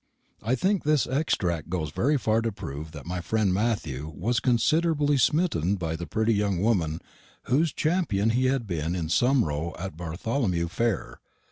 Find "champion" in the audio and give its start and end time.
7.71-8.31